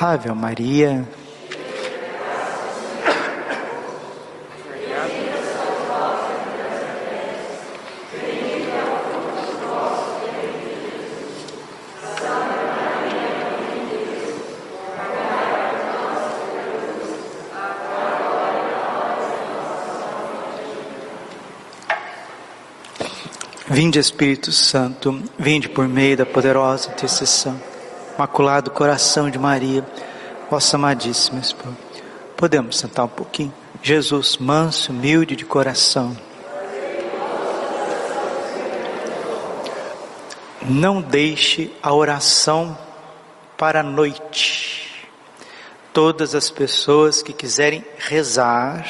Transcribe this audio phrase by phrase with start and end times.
[0.00, 1.06] Ave Maria.
[23.66, 27.60] Vinde Espírito Santo, vinde por meio da poderosa intercessão,
[28.16, 29.84] Imaculado Coração de Maria,
[30.48, 31.76] vossa amadíssima esposa.
[32.36, 33.52] Podemos sentar um pouquinho?
[33.82, 36.16] Jesus, manso, humilde de coração.
[40.62, 42.78] Não deixe a oração
[43.58, 45.04] para a noite.
[45.92, 48.86] Todas as pessoas que quiserem rezar,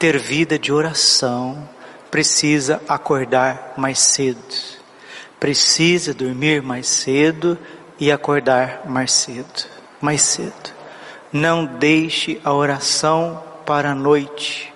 [0.00, 1.68] ter vida de oração,
[2.10, 4.42] precisa acordar mais cedo,
[5.38, 7.56] precisa dormir mais cedo
[8.00, 9.68] e acordar mais cedo,
[10.00, 10.74] mais cedo.
[11.32, 14.72] Não deixe a oração para a noite.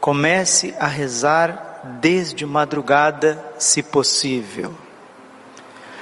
[0.00, 4.74] Comece a rezar desde madrugada, se possível.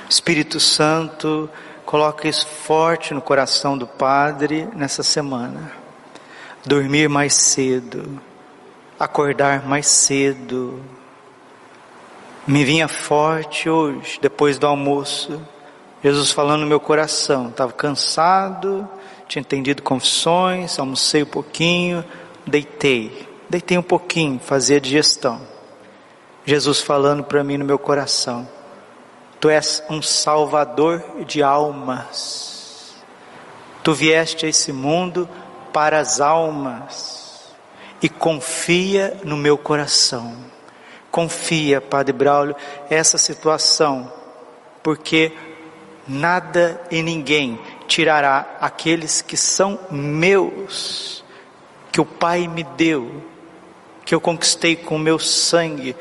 [0.08, 1.50] Espírito Santo,
[1.84, 5.72] coloque isso forte no coração do Padre nessa semana.
[6.64, 8.20] Dormir mais cedo
[8.98, 10.82] acordar mais cedo.
[12.46, 15.40] Me vinha forte hoje, depois do almoço,
[16.04, 17.48] Jesus falando no meu coração.
[17.48, 18.86] Estava cansado,
[19.26, 22.04] tinha entendido confissões, almocei um pouquinho,
[22.46, 23.26] deitei.
[23.48, 25.40] Deitei um pouquinho, fazia digestão.
[26.44, 28.46] Jesus falando para mim no meu coração:
[29.40, 32.94] Tu és um salvador de almas.
[33.82, 35.26] Tu vieste a esse mundo
[35.72, 37.54] para as almas
[38.02, 40.36] e confia no meu coração.
[41.10, 42.56] Confia, Padre Braulio,
[42.90, 44.12] essa situação,
[44.82, 45.32] porque
[46.06, 51.24] nada e ninguém tirará aqueles que são meus,
[51.90, 53.22] que o Pai me deu,
[54.04, 55.96] que eu conquistei com o meu sangue,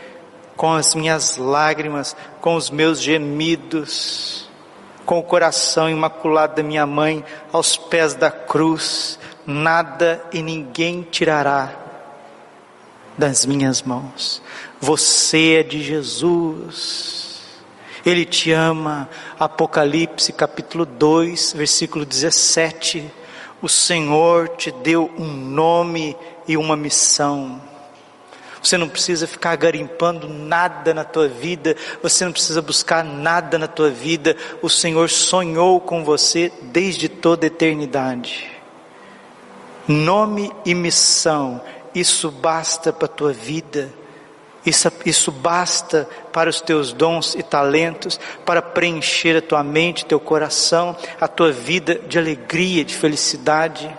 [0.55, 4.49] com as minhas lágrimas, com os meus gemidos,
[5.05, 11.83] com o coração imaculado da minha mãe aos pés da cruz, nada e ninguém tirará
[13.17, 14.41] das minhas mãos.
[14.79, 17.22] Você é de Jesus.
[18.05, 19.09] Ele te ama.
[19.39, 23.09] Apocalipse capítulo 2, versículo 17.
[23.61, 26.15] O Senhor te deu um nome
[26.47, 27.61] e uma missão.
[28.61, 33.67] Você não precisa ficar garimpando nada na tua vida, você não precisa buscar nada na
[33.67, 34.37] tua vida.
[34.61, 38.49] O Senhor sonhou com você desde toda a eternidade.
[39.85, 41.61] Nome e missão
[41.93, 43.93] isso basta para a tua vida,
[44.65, 50.19] isso, isso basta para os teus dons e talentos, para preencher a tua mente, teu
[50.19, 53.93] coração, a tua vida de alegria, de felicidade.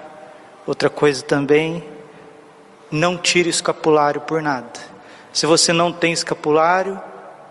[0.66, 1.84] Outra coisa também,
[2.90, 4.70] não tire o escapulário por nada.
[5.32, 7.00] Se você não tem escapulário,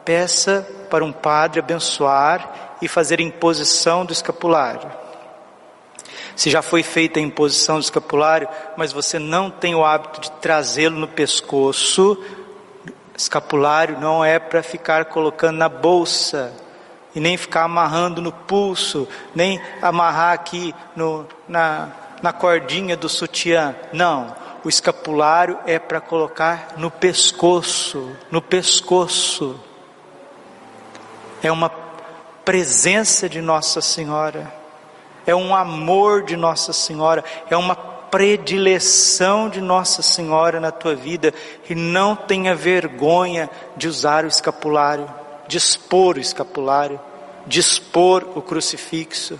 [0.03, 4.90] peça para um padre abençoar e fazer imposição do escapulário.
[6.35, 10.31] Se já foi feita a imposição do escapulário, mas você não tem o hábito de
[10.31, 12.18] trazê-lo no pescoço,
[13.16, 16.53] escapulário não é para ficar colocando na bolsa
[17.16, 21.90] e nem ficar amarrando no pulso, nem amarrar aqui no, na,
[22.22, 23.75] na cordinha do sutiã.
[23.91, 29.59] Não, o escapulário é para colocar no pescoço, no pescoço.
[31.41, 31.69] É uma
[32.44, 34.63] presença de Nossa Senhora
[35.25, 37.75] é um amor de Nossa Senhora, é uma
[38.13, 41.34] predileção de Nossa Senhora na tua vida
[41.68, 45.12] e não tenha vergonha de usar o escapulário,
[45.47, 47.00] de expor o escapulário,
[47.47, 49.40] de expor o crucifixo,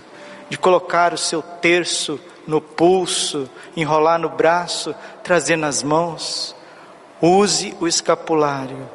[0.50, 2.18] de colocar o seu terço
[2.48, 4.92] no pulso, enrolar no braço,
[5.22, 6.56] trazer nas mãos.
[7.22, 8.90] Use o escapulário.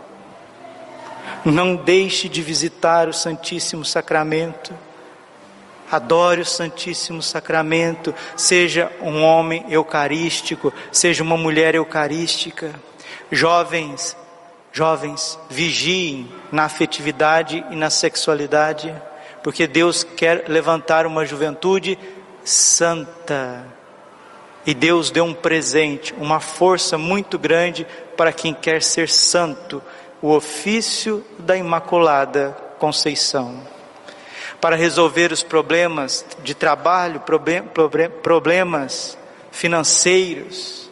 [1.45, 4.73] Não deixe de visitar o Santíssimo Sacramento
[5.91, 12.73] adore o Santíssimo Sacramento, seja um homem eucarístico, seja uma mulher eucarística.
[13.31, 14.15] Jovens,
[14.71, 18.93] jovens, vigiem na afetividade e na sexualidade,
[19.43, 21.97] porque Deus quer levantar uma juventude
[22.43, 23.65] santa.
[24.65, 29.81] E Deus deu um presente, uma força muito grande para quem quer ser santo,
[30.21, 33.78] o ofício da Imaculada Conceição
[34.61, 37.23] para resolver os problemas de trabalho,
[38.21, 39.17] problemas
[39.51, 40.89] financeiros,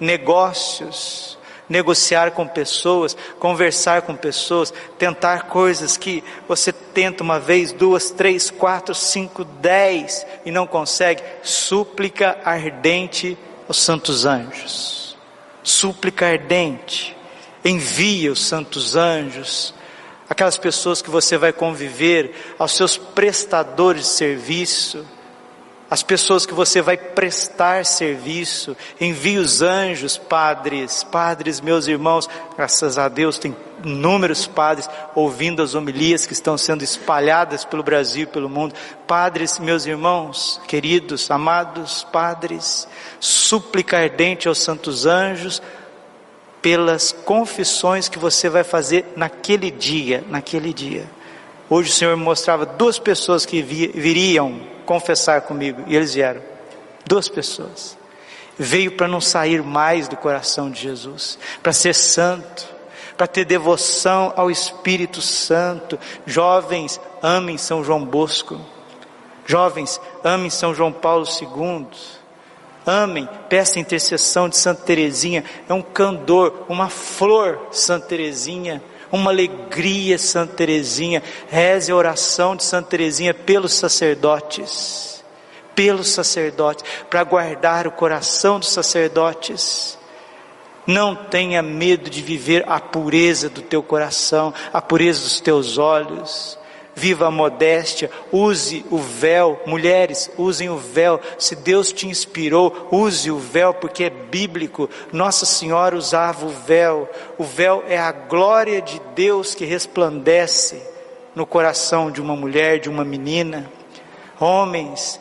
[0.00, 1.38] negócios,
[1.68, 8.50] negociar com pessoas, conversar com pessoas, tentar coisas que você tenta uma vez, duas, três,
[8.50, 11.22] quatro, cinco, dez e não consegue.
[11.42, 13.36] Súplica ardente
[13.66, 15.16] aos santos anjos.
[15.62, 17.16] Súplica ardente.
[17.64, 19.74] Envia os santos anjos,
[20.28, 25.06] aquelas pessoas que você vai conviver, aos seus prestadores de serviço
[25.90, 32.98] as pessoas que você vai prestar serviço, envie os anjos, padres, padres, meus irmãos, graças
[32.98, 38.26] a Deus tem inúmeros padres ouvindo as homilias que estão sendo espalhadas pelo Brasil e
[38.26, 38.74] pelo mundo.
[39.06, 42.86] Padres, meus irmãos, queridos, amados padres,
[43.18, 45.62] súplica ardente aos santos anjos
[46.60, 51.06] pelas confissões que você vai fazer naquele dia, naquele dia.
[51.70, 55.82] Hoje o Senhor me mostrava duas pessoas que viriam confessar comigo.
[55.86, 56.40] E eles vieram.
[57.06, 57.96] Duas pessoas.
[58.58, 62.66] Veio para não sair mais do coração de Jesus, para ser santo,
[63.16, 65.98] para ter devoção ao Espírito Santo.
[66.26, 68.58] Jovens, amem São João Bosco.
[69.46, 71.86] Jovens, amem São João Paulo II.
[72.88, 75.44] Amem, peça intercessão de Santa Teresinha.
[75.68, 81.22] É um candor, uma flor, Santa Teresinha uma alegria, Santa Teresinha.
[81.48, 85.24] Reze a oração de Santa Teresinha pelos sacerdotes,
[85.74, 89.98] pelos sacerdotes, para guardar o coração dos sacerdotes.
[90.86, 96.57] Não tenha medo de viver a pureza do teu coração, a pureza dos teus olhos
[96.98, 103.30] viva a modéstia, use o véu, mulheres, usem o véu, se Deus te inspirou, use
[103.30, 107.08] o véu, porque é bíblico, Nossa Senhora usava o véu,
[107.38, 110.82] o véu é a glória de Deus que resplandece
[111.36, 113.70] no coração de uma mulher, de uma menina,
[114.40, 115.20] homens,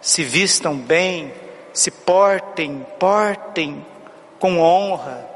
[0.00, 1.32] se vistam bem,
[1.72, 3.86] se portem, portem
[4.40, 5.30] com honra,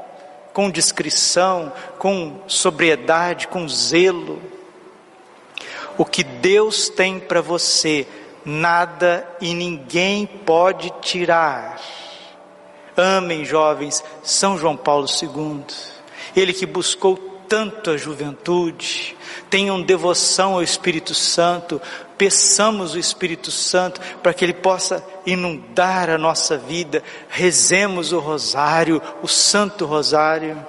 [0.53, 4.58] com discrição, com sobriedade, com zelo,
[5.99, 8.07] o que Deus tem para você,
[8.45, 11.77] nada e ninguém pode tirar.
[12.95, 15.65] Amem, jovens, São João Paulo II,
[16.33, 17.17] ele que buscou
[17.49, 19.17] tanto a juventude,
[19.49, 21.81] tenham devoção ao Espírito Santo,
[22.17, 29.01] peçamos o Espírito Santo para que ele possa inundar a nossa vida, rezemos o rosário,
[29.21, 30.65] o Santo Rosário.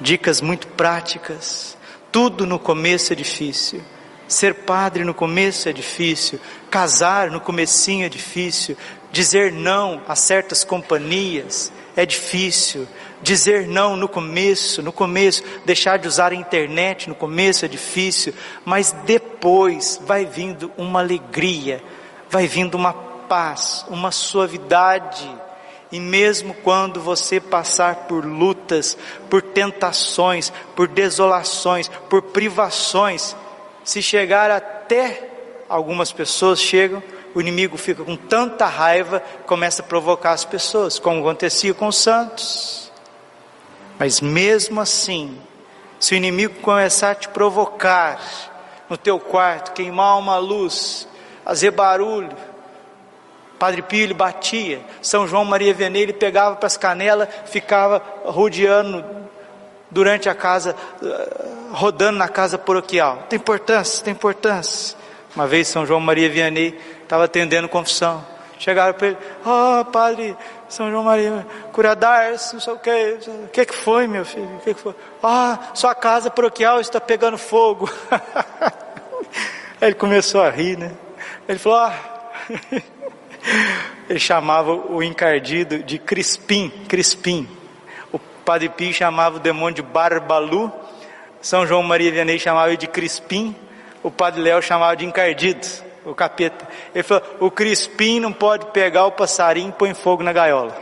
[0.00, 1.77] Dicas muito práticas.
[2.10, 3.82] Tudo no começo é difícil.
[4.26, 6.38] Ser padre no começo é difícil,
[6.70, 8.76] casar no comecinho é difícil,
[9.10, 12.86] dizer não a certas companhias é difícil,
[13.22, 18.34] dizer não no começo, no começo, deixar de usar a internet no começo é difícil,
[18.66, 21.82] mas depois vai vindo uma alegria,
[22.28, 25.28] vai vindo uma paz, uma suavidade
[25.90, 28.96] e mesmo quando você passar por lutas,
[29.30, 33.34] por tentações, por desolações, por privações,
[33.82, 35.30] se chegar até
[35.68, 37.02] algumas pessoas chegam,
[37.34, 41.96] o inimigo fica com tanta raiva, começa a provocar as pessoas, como acontecia com os
[41.96, 42.92] santos.
[43.98, 45.38] Mas mesmo assim,
[45.98, 48.20] se o inimigo começar a te provocar
[48.88, 51.08] no teu quarto, queimar uma luz,
[51.44, 52.30] fazer barulho,
[53.58, 59.04] Padre Pio ele batia, São João Maria Vianney ele pegava para as canelas, ficava rodeando
[59.90, 63.24] durante a casa, eh, rodando na casa paroquial.
[63.28, 64.96] Tem importância, tem importância.
[65.34, 68.24] Uma vez São João Maria Vianney estava atendendo confissão.
[68.58, 70.36] Chegaram para ele, ó oh, padre
[70.68, 74.60] São João Maria, curadar, não sei o que, o que, que foi meu filho, o
[74.60, 74.94] que, que foi?
[75.22, 77.88] Ah, sua casa paroquial está pegando fogo.
[79.80, 80.90] Aí ele começou a rir, né?
[81.48, 81.94] Ele falou, ah,
[84.08, 87.48] Ele chamava o encardido de Crispim, Crispim.
[88.12, 90.72] O Padre Pio chamava o demônio de Barbalu.
[91.40, 93.54] São João Maria Vianney chamava ele de Crispim.
[94.02, 95.66] O Padre Léo chamava de encardido,
[96.04, 96.66] o capeta.
[96.94, 100.74] Ele falou: o Crispim não pode pegar o passarinho e põe fogo na gaiola.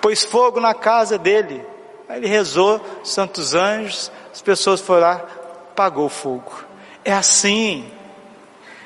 [0.00, 1.64] Pôs fogo na casa dele.
[2.08, 5.18] Aí ele rezou, santos anjos, as pessoas foram lá,
[5.76, 6.64] pagou o fogo.
[7.04, 7.88] É assim.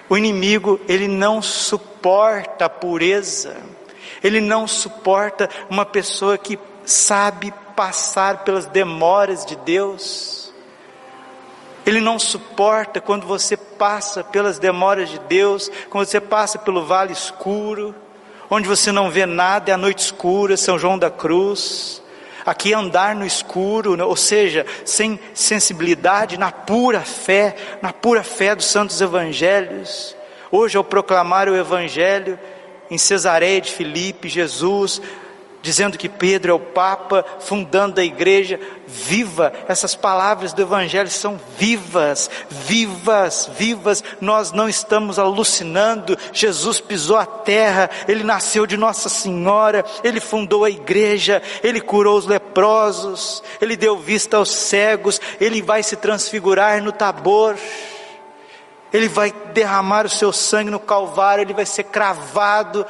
[0.08, 3.56] O inimigo, ele não suporta a pureza,
[4.22, 10.52] ele não suporta uma pessoa que sabe passar pelas demoras de Deus.
[11.86, 17.12] Ele não suporta quando você passa pelas demoras de Deus, quando você passa pelo vale
[17.12, 17.94] escuro,
[18.48, 22.02] onde você não vê nada, é a noite escura, São João da Cruz.
[22.44, 24.04] Aqui é andar no escuro, né?
[24.04, 30.16] ou seja, sem sensibilidade, na pura fé, na pura fé dos santos evangelhos.
[30.50, 32.38] Hoje, ao proclamar o evangelho
[32.90, 35.00] em Cesareia de Filipe, Jesus
[35.64, 41.40] dizendo que Pedro é o Papa, fundando a igreja, viva, essas palavras do Evangelho são
[41.58, 49.08] vivas, vivas, vivas, nós não estamos alucinando, Jesus pisou a terra, Ele nasceu de Nossa
[49.08, 55.62] Senhora, Ele fundou a igreja, Ele curou os leprosos, Ele deu vista aos cegos, Ele
[55.62, 57.56] vai se transfigurar no Tabor,
[58.92, 62.84] Ele vai derramar o seu sangue no Calvário, Ele vai ser cravado,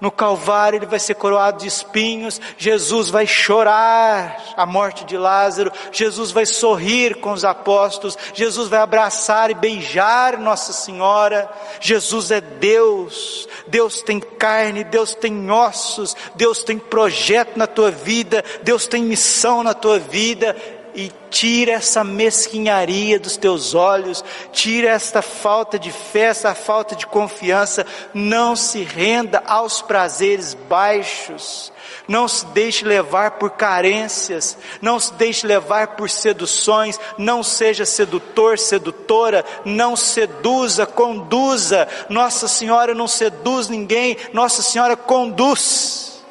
[0.00, 5.72] no Calvário ele vai ser coroado de espinhos, Jesus vai chorar a morte de Lázaro,
[5.90, 11.50] Jesus vai sorrir com os apóstolos, Jesus vai abraçar e beijar Nossa Senhora.
[11.80, 18.44] Jesus é Deus, Deus tem carne, Deus tem ossos, Deus tem projeto na tua vida,
[18.62, 20.56] Deus tem missão na tua vida,
[20.96, 27.06] e tira essa mesquinharia dos teus olhos, tira esta falta de fé, essa falta de
[27.06, 31.70] confiança, não se renda aos prazeres baixos,
[32.08, 38.58] não se deixe levar por carências, não se deixe levar por seduções, não seja sedutor,
[38.58, 41.86] sedutora, não seduza, conduza.
[42.08, 46.24] Nossa Senhora não seduz ninguém, Nossa Senhora conduz.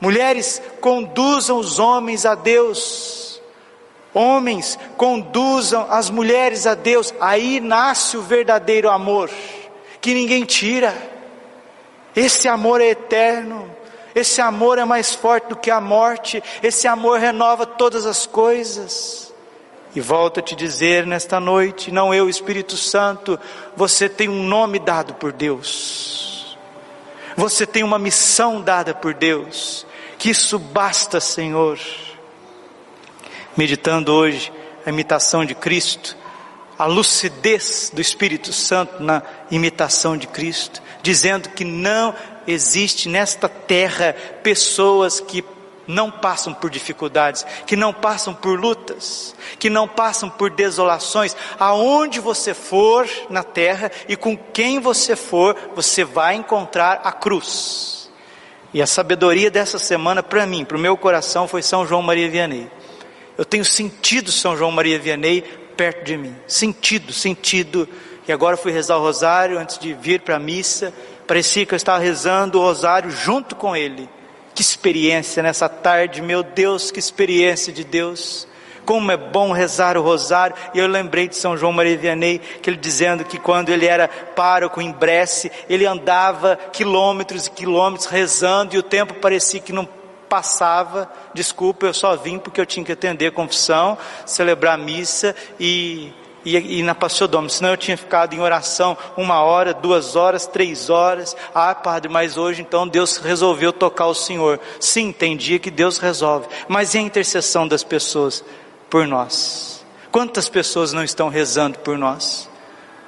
[0.00, 3.23] Mulheres, conduzam os homens a Deus
[4.14, 9.28] Homens, conduzam as mulheres a Deus, aí nasce o verdadeiro amor,
[10.00, 10.94] que ninguém tira.
[12.14, 13.68] Esse amor é eterno,
[14.14, 19.34] esse amor é mais forte do que a morte, esse amor renova todas as coisas.
[19.96, 23.38] E volto a te dizer nesta noite, não eu, Espírito Santo,
[23.76, 26.56] você tem um nome dado por Deus,
[27.36, 29.84] você tem uma missão dada por Deus,
[30.18, 31.80] que isso basta, Senhor
[33.56, 34.52] meditando hoje
[34.84, 36.16] a imitação de Cristo,
[36.78, 42.14] a lucidez do Espírito Santo na imitação de Cristo, dizendo que não
[42.46, 45.44] existe nesta terra pessoas que
[45.86, 51.36] não passam por dificuldades, que não passam por lutas, que não passam por desolações.
[51.58, 58.10] Aonde você for na terra e com quem você for, você vai encontrar a cruz.
[58.72, 62.28] E a sabedoria dessa semana para mim, para o meu coração, foi São João Maria
[62.28, 62.68] Vianney.
[63.36, 65.42] Eu tenho sentido São João Maria Vianney
[65.76, 66.34] perto de mim.
[66.46, 67.88] Sentido, sentido.
[68.26, 70.92] E agora fui rezar o rosário antes de vir para a missa.
[71.26, 74.08] Parecia que eu estava rezando o rosário junto com ele.
[74.54, 78.46] Que experiência nessa tarde, meu Deus, que experiência de Deus.
[78.84, 80.54] Como é bom rezar o rosário.
[80.72, 84.06] E eu lembrei de São João Maria Vianney, que ele dizendo que quando ele era
[84.06, 89.88] pároco em Bresse, ele andava quilômetros e quilômetros rezando e o tempo parecia que não
[90.34, 95.32] passava, desculpa, eu só vim porque eu tinha que atender a confissão, celebrar a missa
[95.60, 96.12] e,
[96.44, 100.90] e, na Passio Domo, senão eu tinha ficado em oração uma hora, duas horas, três
[100.90, 105.70] horas, ah padre, mas hoje então Deus resolveu tocar o Senhor, sim, tem dia que
[105.70, 108.44] Deus resolve, mas e a intercessão das pessoas
[108.90, 109.86] por nós?
[110.10, 112.50] Quantas pessoas não estão rezando por nós?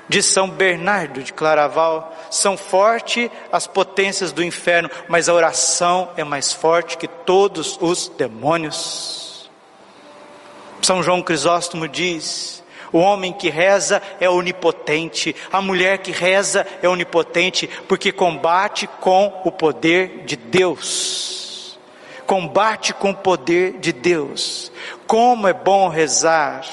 [0.09, 2.15] De São Bernardo de Claraval.
[2.31, 8.09] São fortes as potências do inferno, mas a oração é mais forte que todos os
[8.09, 9.51] demônios.
[10.83, 16.89] São João Crisóstomo diz: o homem que reza é onipotente, a mulher que reza é
[16.89, 21.79] onipotente, porque combate com o poder de Deus.
[22.27, 24.73] Combate com o poder de Deus.
[25.07, 26.65] Como é bom rezar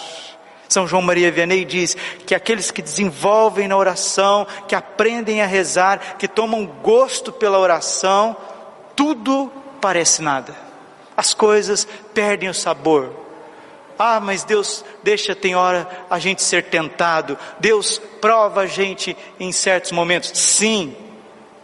[0.74, 6.18] são João Maria Vianney diz que aqueles que desenvolvem na oração, que aprendem a rezar,
[6.18, 8.36] que tomam gosto pela oração,
[8.96, 10.56] tudo parece nada.
[11.15, 13.12] As coisas perdem o sabor.
[14.00, 17.38] Ah, mas Deus deixa, tem hora, a gente ser tentado.
[17.60, 20.32] Deus prova a gente em certos momentos.
[20.34, 20.98] Sim,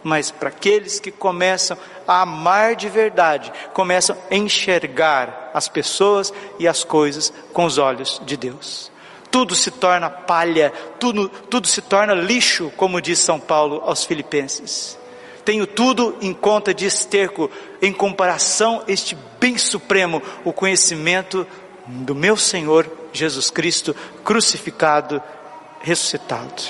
[0.04, 1.76] mas para aqueles que começam
[2.06, 8.22] a amar de verdade, começam a enxergar as pessoas e as coisas com os olhos
[8.24, 8.90] de Deus
[9.30, 14.98] tudo se torna palha, tudo, tudo se torna lixo, como diz São Paulo aos Filipenses.
[15.44, 21.46] Tenho tudo em conta de esterco, em comparação este bem supremo, o conhecimento
[21.86, 23.94] do meu Senhor Jesus Cristo,
[24.24, 25.22] crucificado,
[25.80, 26.62] ressuscitado.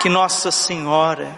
[0.00, 1.36] Que Nossa Senhora,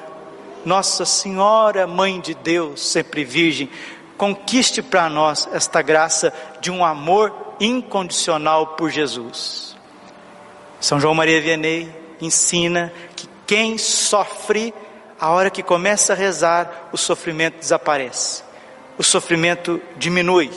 [0.65, 3.71] Nossa Senhora, Mãe de Deus, sempre Virgem,
[4.17, 9.77] conquiste para nós esta graça de um amor incondicional por Jesus.
[10.81, 14.73] São João Maria Vianney ensina que quem sofre,
[15.21, 18.43] a hora que começa a rezar, o sofrimento desaparece,
[18.97, 20.51] o sofrimento diminui.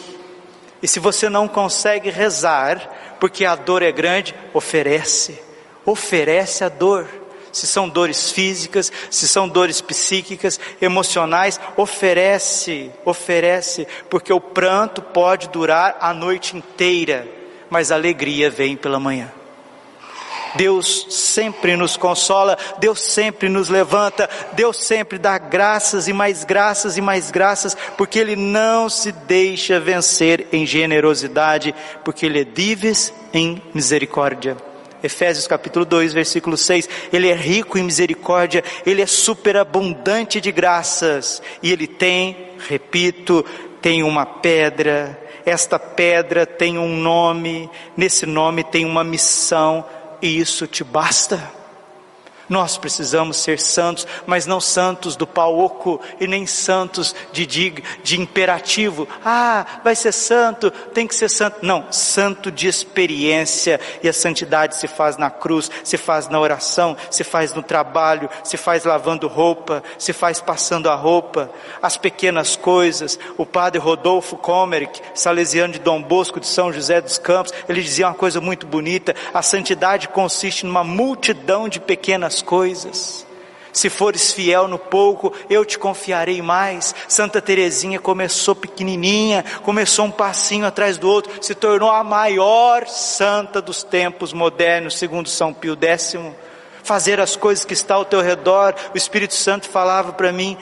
[0.81, 5.41] E se você não consegue rezar, porque a dor é grande, oferece,
[5.85, 7.07] oferece a dor.
[7.53, 15.47] Se são dores físicas, se são dores psíquicas, emocionais, oferece, oferece, porque o pranto pode
[15.49, 17.27] durar a noite inteira,
[17.69, 19.31] mas a alegria vem pela manhã.
[20.55, 26.97] Deus sempre nos consola, Deus sempre nos levanta, Deus sempre dá graças e mais graças
[26.97, 33.13] e mais graças, porque Ele não se deixa vencer em generosidade, porque Ele é dives
[33.33, 34.72] em misericórdia.
[35.03, 36.87] Efésios capítulo 2, versículo 6.
[37.11, 43.45] Ele é rico em misericórdia, ele é superabundante de graças, e ele tem, repito,
[43.81, 45.19] tem uma pedra.
[45.45, 49.85] Esta pedra tem um nome, nesse nome tem uma missão,
[50.21, 51.62] e isso te basta.
[52.53, 57.83] Nós precisamos ser santos, mas não santos do pau oco e nem santos de, de,
[58.03, 59.07] de, imperativo.
[59.25, 61.57] Ah, vai ser santo, tem que ser santo.
[61.63, 63.79] Não, santo de experiência.
[64.03, 68.29] E a santidade se faz na cruz, se faz na oração, se faz no trabalho,
[68.43, 71.49] se faz lavando roupa, se faz passando a roupa.
[71.81, 73.17] As pequenas coisas.
[73.35, 78.05] O padre Rodolfo Komerick, salesiano de Dom Bosco de São José dos Campos, ele dizia
[78.05, 83.25] uma coisa muito bonita: a santidade consiste numa multidão de pequenas coisas.
[83.73, 86.93] Se fores fiel no pouco, eu te confiarei mais.
[87.07, 93.59] Santa Teresinha começou pequenininha, começou um passinho atrás do outro, se tornou a maior santa
[93.59, 96.15] dos tempos modernos, segundo São Pio X.
[96.83, 98.75] Fazer as coisas que está ao teu redor.
[98.93, 100.55] O Espírito Santo falava para mim,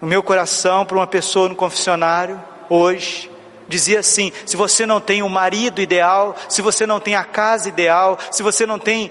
[0.00, 3.35] no meu coração, para uma pessoa no confessionário, hoje
[3.68, 7.68] dizia assim: se você não tem o marido ideal, se você não tem a casa
[7.68, 9.10] ideal, se você não tem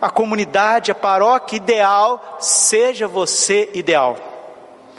[0.00, 4.16] a comunidade, a paróquia ideal, seja você ideal.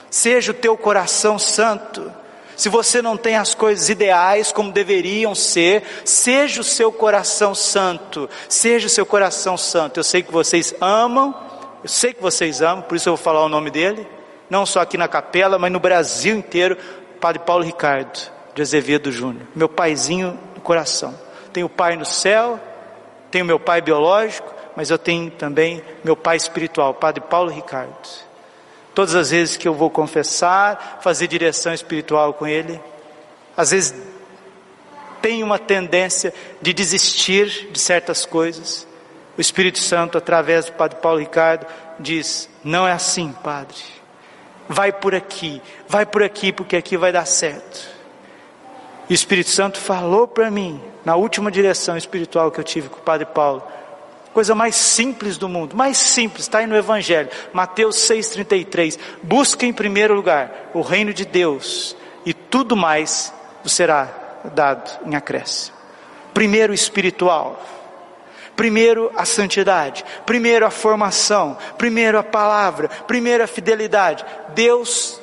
[0.09, 2.11] Seja o teu coração santo.
[2.55, 8.29] Se você não tem as coisas ideais como deveriam ser, seja o seu coração santo.
[8.49, 9.99] Seja o seu coração santo.
[9.99, 11.33] Eu sei que vocês amam,
[11.83, 14.05] eu sei que vocês amam, por isso eu vou falar o nome dele,
[14.49, 16.75] não só aqui na capela, mas no Brasil inteiro,
[17.21, 21.17] Padre Paulo Ricardo de Azevedo Júnior, meu paizinho do coração.
[21.53, 22.59] Tenho pai no céu,
[23.31, 27.93] tenho meu pai biológico, mas eu tenho também meu pai espiritual, Padre Paulo Ricardo.
[28.93, 32.79] Todas as vezes que eu vou confessar, fazer direção espiritual com ele,
[33.55, 33.93] às vezes
[35.21, 38.88] tenho uma tendência de desistir de certas coisas.
[39.38, 41.65] O Espírito Santo, através do Padre Paulo Ricardo,
[41.99, 43.77] diz: Não é assim, Padre.
[44.67, 47.98] Vai por aqui, vai por aqui, porque aqui vai dar certo.
[49.10, 52.98] E o Espírito Santo falou para mim, na última direção espiritual que eu tive com
[52.98, 53.63] o Padre Paulo,
[54.32, 59.00] coisa mais simples do mundo, mais simples, está aí no Evangelho, Mateus 6,33.
[59.24, 63.34] Busca em primeiro lugar o reino de Deus, e tudo mais
[63.65, 64.08] será
[64.54, 65.76] dado em acréscimo.
[66.32, 67.60] Primeiro espiritual,
[68.56, 74.24] primeiro a santidade, primeiro a formação, primeiro a palavra, primeiro a fidelidade.
[74.50, 75.18] Deus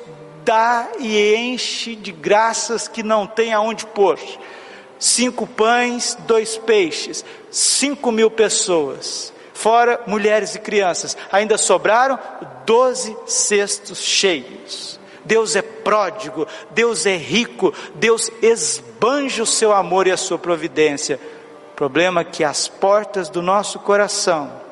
[0.47, 4.17] dá e enche de graças que não tem aonde pôr.
[4.97, 11.17] Cinco pães, dois peixes, cinco mil pessoas, fora mulheres e crianças.
[11.29, 12.17] Ainda sobraram
[12.65, 14.97] doze cestos cheios.
[15.25, 21.19] Deus é pródigo, Deus é rico, Deus esbanja o seu amor e a sua providência.
[21.75, 24.66] Problema é que as portas do nosso coração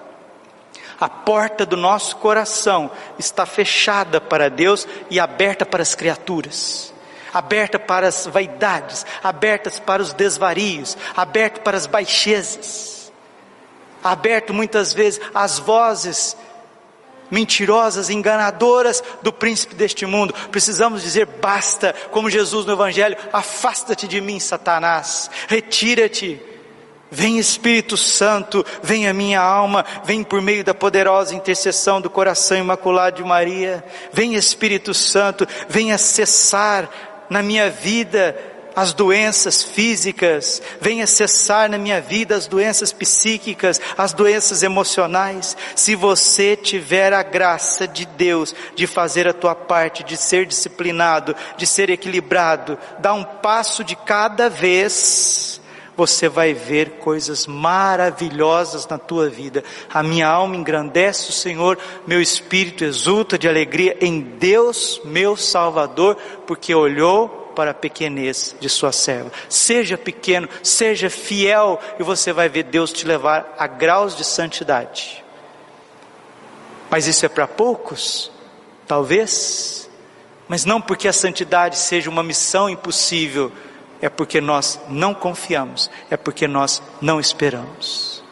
[0.99, 6.93] a porta do nosso coração está fechada para Deus e aberta para as criaturas,
[7.33, 13.11] aberta para as vaidades, abertas para os desvarios, aberta para as baixezas,
[14.03, 16.37] aberto muitas vezes às vozes
[17.29, 20.33] mentirosas, enganadoras do príncipe deste mundo.
[20.51, 26.54] Precisamos dizer basta, como Jesus no Evangelho: afasta-te de mim, Satanás, retira-te
[27.11, 32.57] Vem Espírito Santo, vem a minha alma, vem por meio da poderosa intercessão do coração
[32.57, 33.83] imaculado de Maria.
[34.11, 36.89] Vem Espírito Santo, vem acessar
[37.29, 38.35] na minha vida
[38.75, 45.55] as doenças físicas, venha cessar na minha vida as doenças psíquicas, as doenças emocionais.
[45.75, 51.33] Se você tiver a graça de Deus de fazer a tua parte, de ser disciplinado,
[51.55, 55.61] de ser equilibrado, dá um passo de cada vez
[55.95, 59.63] você vai ver coisas maravilhosas na tua vida.
[59.93, 66.17] A minha alma engrandece o Senhor, meu espírito exulta de alegria em Deus, meu Salvador,
[66.45, 69.31] porque olhou para a pequenez de sua serva.
[69.47, 75.23] Seja pequeno, seja fiel, e você vai ver Deus te levar a graus de santidade.
[76.89, 78.31] Mas isso é para poucos?
[78.85, 79.89] Talvez.
[80.47, 83.51] Mas não porque a santidade seja uma missão impossível,
[84.01, 88.23] é porque nós não confiamos, é porque nós não esperamos.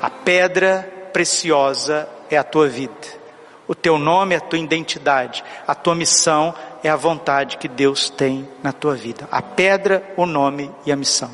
[0.00, 3.18] A pedra preciosa é a tua vida.
[3.66, 5.44] O teu nome é a tua identidade.
[5.66, 9.28] A tua missão é a vontade que Deus tem na tua vida.
[9.30, 11.30] A pedra, o nome e a missão.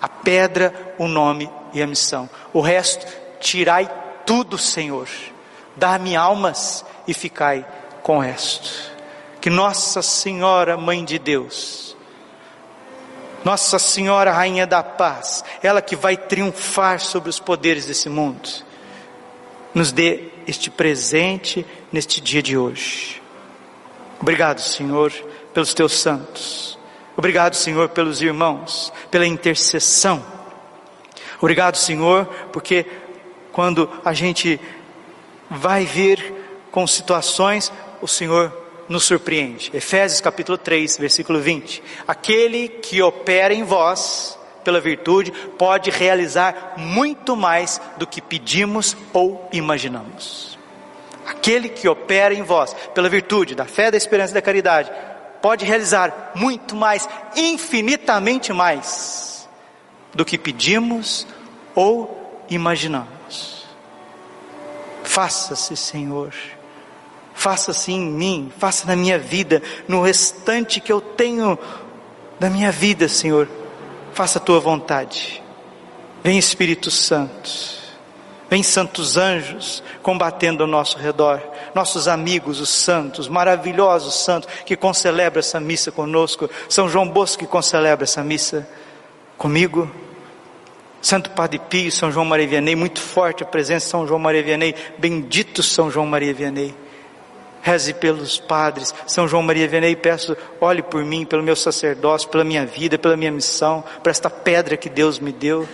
[0.00, 2.30] A pedra, o nome e a missão.
[2.52, 3.06] O resto,
[3.40, 3.90] tirai
[4.24, 5.08] tudo, Senhor.
[5.74, 7.66] Dá-me almas e ficai
[8.02, 8.92] com o resto.
[9.40, 11.96] Que Nossa Senhora, Mãe de Deus,
[13.44, 18.48] Nossa Senhora, Rainha da Paz, ela que vai triunfar sobre os poderes desse mundo,
[19.74, 23.20] nos dê este presente neste dia de hoje.
[24.20, 25.12] Obrigado, Senhor,
[25.52, 26.78] pelos teus santos.
[27.16, 30.24] Obrigado, Senhor, pelos irmãos, pela intercessão.
[31.40, 32.86] Obrigado, Senhor, porque
[33.50, 34.60] quando a gente
[35.50, 36.32] vai vir
[36.70, 38.61] com situações, o Senhor
[38.92, 39.70] nos surpreende.
[39.74, 41.82] Efésios capítulo 3, versículo 20.
[42.06, 49.48] Aquele que opera em vós, pela virtude, pode realizar muito mais do que pedimos ou
[49.50, 50.58] imaginamos.
[51.26, 54.92] Aquele que opera em vós, pela virtude da fé, da esperança e da caridade,
[55.40, 59.48] pode realizar muito mais, infinitamente mais,
[60.14, 61.26] do que pedimos
[61.74, 63.66] ou imaginamos.
[65.02, 66.32] Faça-se, Senhor.
[67.34, 71.58] Faça-se em mim, faça na minha vida, no restante que eu tenho
[72.38, 73.48] da minha vida, Senhor.
[74.12, 75.42] Faça a tua vontade.
[76.22, 77.50] Vem Espírito Santo,
[78.48, 81.42] vem santos anjos combatendo ao nosso redor,
[81.74, 87.46] nossos amigos, os santos, maravilhosos santos que concelebram essa missa conosco, São João Bosco que
[87.46, 88.68] concelebra essa missa
[89.36, 89.90] comigo,
[91.00, 94.44] Santo Padre Pio, São João Maria Vianney, muito forte a presença de São João Maria
[94.44, 96.72] Vianney, bendito São João Maria Vianney.
[97.62, 98.92] Reze pelos padres.
[99.06, 103.16] São João Maria Vianney, peço, olhe por mim, pelo meu sacerdócio, pela minha vida, pela
[103.16, 105.66] minha missão, por esta pedra que Deus me deu.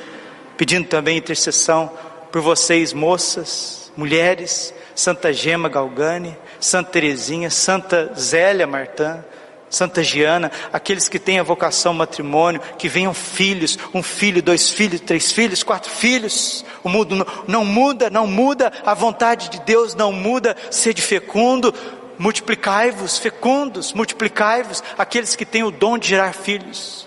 [0.57, 1.91] Pedindo também intercessão
[2.31, 9.25] por vocês, moças, mulheres, Santa Gema Galgani, Santa Teresinha, Santa Zélia Martã,
[9.71, 15.01] Santa Giana, aqueles que têm a vocação matrimônio, que venham filhos, um filho, dois filhos,
[15.01, 16.65] três filhos, quatro filhos.
[16.83, 20.57] O mundo não, não muda, não muda, a vontade de Deus não muda.
[20.71, 21.75] Sede fecundo,
[22.19, 27.07] multiplicai-vos, fecundos, multiplicai-vos, aqueles que têm o dom de gerar filhos.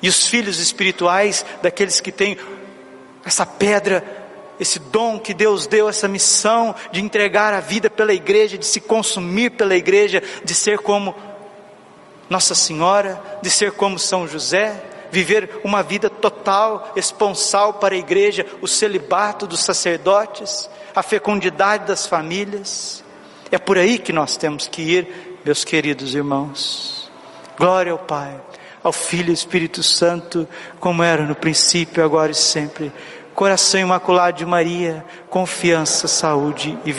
[0.00, 2.36] E os filhos espirituais daqueles que têm
[3.24, 4.04] essa pedra,
[4.58, 8.80] esse dom que Deus deu, essa missão de entregar a vida pela igreja, de se
[8.80, 11.14] consumir pela igreja, de ser como
[12.32, 18.46] nossa Senhora, de ser como São José, viver uma vida total, esponsal para a igreja,
[18.62, 23.04] o celibato dos sacerdotes, a fecundidade das famílias.
[23.50, 27.10] É por aí que nós temos que ir, meus queridos irmãos.
[27.58, 28.40] Glória ao Pai,
[28.82, 30.48] ao Filho e Espírito Santo,
[30.80, 32.90] como era no princípio, agora e sempre.
[33.34, 36.92] Coração imaculado de Maria, confiança, saúde e